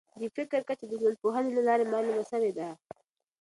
[0.19, 2.69] د فقر کچه د ټولنپوهني له لارې معلومه سوې ده.